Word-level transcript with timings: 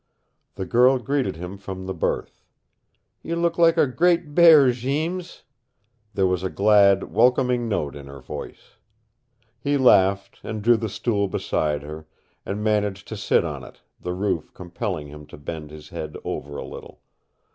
The 0.55 0.65
girl 0.65 0.97
greeted 0.97 1.35
him 1.35 1.59
from 1.59 1.85
the 1.85 1.93
berth. 1.93 2.41
"You 3.21 3.35
look 3.35 3.59
like 3.59 3.77
a 3.77 3.85
great 3.85 4.33
bear, 4.33 4.71
Jeems." 4.71 5.43
There 6.15 6.25
was 6.25 6.41
a 6.41 6.49
glad, 6.49 7.13
welcoming 7.13 7.69
note 7.69 7.95
in 7.95 8.07
her 8.07 8.19
voice. 8.19 8.77
He 9.59 9.77
laughed, 9.77 10.39
and 10.43 10.63
drew 10.63 10.77
the 10.77 10.89
stool 10.89 11.27
beside 11.27 11.83
her, 11.83 12.07
and 12.47 12.63
managed 12.63 13.07
to 13.09 13.15
sit 13.15 13.45
on 13.45 13.63
it, 13.63 13.81
the 13.99 14.13
roof 14.15 14.55
compelling 14.55 15.05
him 15.05 15.27
to 15.27 15.37
bend 15.37 15.69
his 15.69 15.89
head 15.89 16.17
over 16.25 16.57
a 16.57 16.65
little. 16.65 17.01